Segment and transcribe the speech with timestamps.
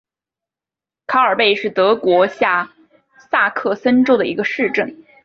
[1.05, 2.71] 卡尔贝是德国下
[3.29, 5.05] 萨克森州的一个市镇。